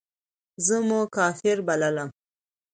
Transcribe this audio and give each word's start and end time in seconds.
زه 0.65 0.75
مو 0.87 1.01
کافر 1.15 1.57
بللم. 1.67 2.09